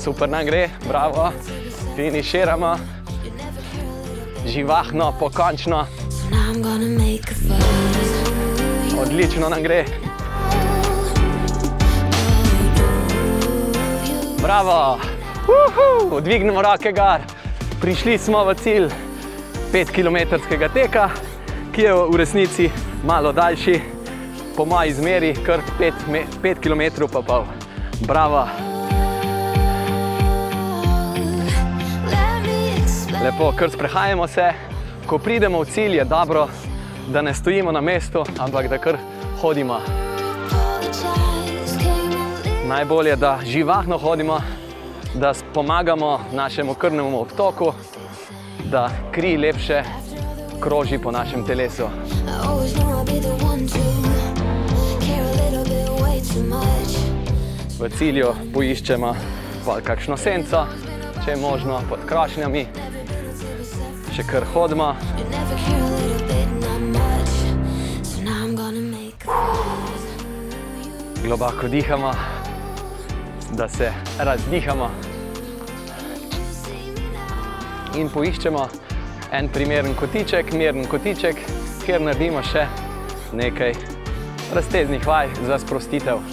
[0.07, 1.31] Super nam gre, bravo,
[1.95, 2.75] finiširamo,
[4.47, 5.85] živahno, pokončno,
[9.01, 9.85] odlično nam gre.
[14.41, 14.99] Bravo,
[15.43, 17.19] Uhu, dvignemo roke gor.
[17.81, 18.87] Prišli smo v cilj
[19.73, 20.39] 5 km
[20.73, 21.09] teka,
[21.75, 22.69] ki je v resnici
[23.03, 23.81] malo daljši,
[24.55, 27.43] po moji izmeri kar 5 km pa pol.
[28.07, 28.66] Bravo.
[33.27, 34.53] Lepo, kar sprehajamo se.
[35.05, 36.47] Ko pridemo v cilj, je dobro,
[37.11, 38.97] da ne stojimo na mestu, ampak da kar
[39.41, 39.79] hodimo.
[42.67, 44.39] Najbolje je, da živahno hodimo,
[45.15, 47.73] da pomagamo našemu krvnemu obtoku,
[48.71, 49.83] da kri lepše
[50.59, 51.89] kroži po našem telesu.
[57.79, 59.15] V cilju poiščemo
[59.65, 60.65] pa kakšno senco,
[61.25, 62.86] če je možno pod krošnjami,
[64.17, 64.95] še kar hodimo.
[65.17, 67.33] You never care a little bit, not much.
[68.01, 71.21] So now I'm gonna make a fuss.
[71.21, 72.13] globoko dihamo,
[73.53, 74.89] da se razdihamo.
[77.97, 78.67] In poiščemo
[79.31, 81.45] en primeren kotiček, miren kotiček,
[81.85, 82.65] kjer naredimo še
[83.37, 83.77] nekaj
[84.53, 86.25] razteznih vaj za sprostitev.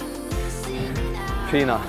[1.50, 1.80] Fino.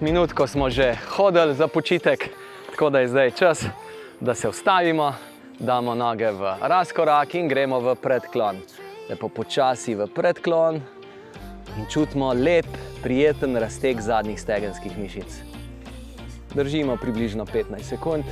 [0.00, 2.28] Minutko smo že hodili za počitek,
[2.70, 3.66] tako da je zdaj čas,
[4.22, 5.14] da se ustavimo,
[5.58, 8.60] damo noge v razkorak in gremo v predklon.
[9.10, 10.78] Lepo počasi v predklon,
[11.78, 12.66] in čutimo lep,
[13.02, 15.42] prijeten razteg zadnjih stegenskih mišic.
[16.54, 18.24] Držimo približno 15 sekund.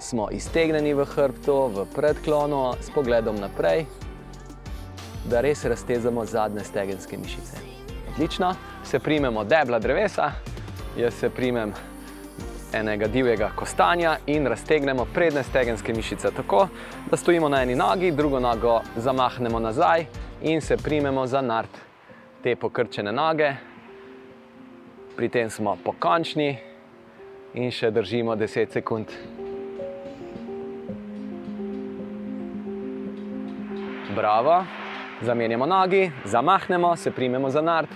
[0.00, 3.86] Smo iztegnjeni v hrbtu, v predklonu, s pogledom naprej,
[5.24, 7.64] da res raztezamo zadnje stegenske mišice.
[8.12, 10.32] Odlično, se primemo debla drevesa,
[10.98, 11.72] jaz se primem
[12.72, 16.68] enega divjega kostanja in raztegnemo prednje stegenske mišice tako,
[17.10, 20.04] da stojimo na eni nogi, drugo nogo zamahnemo nazaj
[20.42, 21.78] in se primemo za nart
[22.42, 23.52] te pokrčene noge.
[25.16, 26.58] Pri tem smo pokončni
[27.54, 29.06] in še držimo 10 sekund.
[34.16, 34.64] Bravo,
[35.20, 37.90] zamenjamo nogi, zamahnemo, se primemo za nart,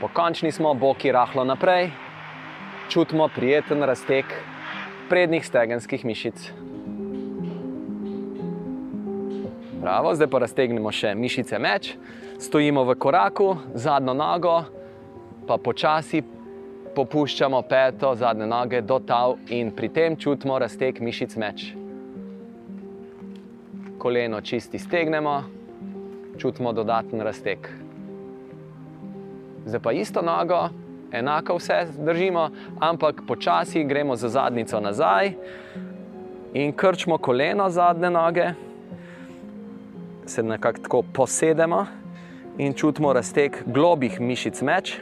[0.00, 1.90] pokončni smo, boki rahlo naprej,
[2.88, 4.24] čutimo prijeten razteg
[5.08, 6.52] prednjih stegenskih mišic.
[9.80, 11.92] Bravo, zdaj pa raztegnemo še mišice meč,
[12.40, 14.56] stojimo v koraku, zadnjo nogo,
[15.46, 16.22] pa počasi
[16.96, 21.68] popuščamo peto zadnje noge do tal in pri tem čutimo razteg mišic meč.
[23.98, 25.38] Koleno čisti stegnemo,
[26.38, 27.68] čutimo dodaten razteg.
[29.68, 30.68] Zdaj pa isto nogo,
[31.12, 32.50] enako vse držimo,
[32.80, 35.32] ampak počasi gremo za zadnico nazaj
[36.54, 38.50] in krčimo koleno zadnje noge,
[40.26, 41.86] se nekako tako posedemo
[42.58, 45.00] in čutimo razteg globih mišic meč.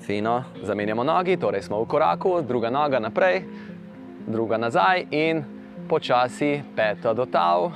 [0.00, 3.42] Fino, zamenjamo nogi, torej smo v koraku, druga noga naprej,
[4.26, 5.44] druga nazaj in
[5.88, 7.70] počasi peto do tav.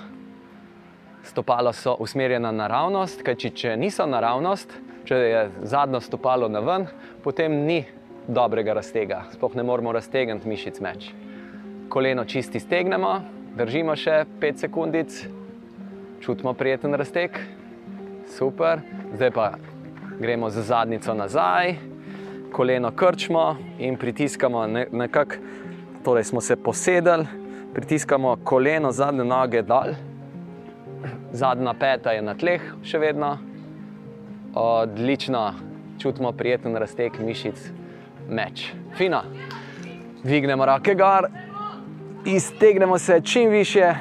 [1.22, 4.72] Stopala so usmerjena naravnost, kajti če niso naravnost,
[5.04, 6.86] če je zadnjo stopalo na ven,
[7.24, 7.84] potem ni
[8.28, 11.10] dobrega raztega, sploh ne moremo raztegniti mišic meč.
[11.88, 13.18] Koleno čisti stegnemo,
[13.56, 15.18] držimo še 5 sekundic
[16.24, 17.36] čutimo prijeten raztek,
[18.32, 18.80] super,
[19.14, 19.50] zdaj pa
[20.18, 21.74] gremo z zadnico nazaj,
[22.52, 25.36] koleno krčimo in pritiskamo ne, nekako,
[26.04, 27.26] torej smo se posedeli,
[27.74, 29.92] pritiskamo koleno zadnje noge dol,
[31.32, 33.36] zadnja peta je na tleh, še vedno.
[34.54, 35.52] Odlično,
[36.02, 37.56] čutimo prijeten raztek mišic,
[38.28, 38.72] meč.
[38.96, 39.22] Fino.
[40.22, 41.26] Dvignemo roke gor,
[42.24, 43.94] iztegnemo se čim više,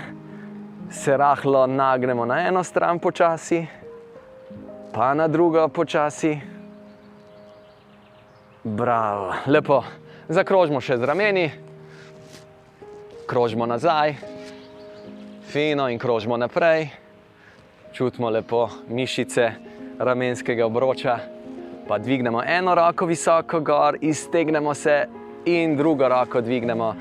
[0.92, 3.66] se rahlo nagnemo na eno stran počasi,
[4.94, 6.40] pa na drugo počasi.
[8.64, 9.84] Bravo, lepo.
[10.30, 11.50] Zakrožimo še z rameni,
[13.28, 14.14] krožimo nazaj,
[15.50, 16.88] fino in krožimo naprej.
[17.94, 19.73] Čutimo lepo mišice
[20.04, 21.18] ramenskega obroča,
[21.88, 25.06] pa dvignemo eno roko visoko gor, iztegnemo se
[25.46, 26.96] in drugo roko dvignemo.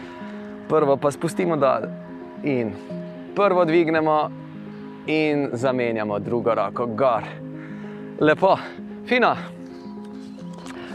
[0.69, 1.87] Prvo pa spustimo dol
[2.43, 2.73] in
[3.35, 4.31] prvo dvignemo
[5.07, 7.23] in zamenjamo drugo roko gor.
[8.21, 8.57] Lepo,
[9.07, 9.37] fino.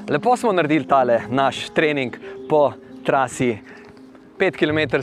[0.09, 2.15] Lepo smo naredili tale naš trening
[2.49, 2.71] po
[3.03, 3.57] trasi
[4.39, 4.97] 5 km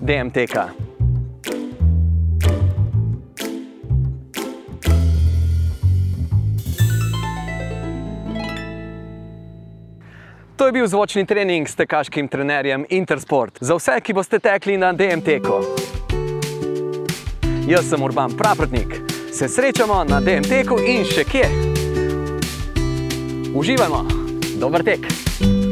[0.00, 0.93] DMT-ka.
[10.56, 13.58] To je bil zvočni trening s tekaškim trenerjem Intersport.
[13.60, 15.58] Za vse, ki boste tekli na DMT-ku.
[17.66, 19.00] Jaz sem Urban Praprotnik.
[19.32, 21.50] Se srečamo na DMT-ku in še kje.
[23.54, 24.06] Uživajmo,
[24.62, 25.63] dober tek!